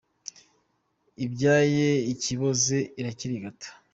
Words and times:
Ibyaye 1.25 1.89
ikiboze 2.13 2.77
irakirigata. 2.99 3.67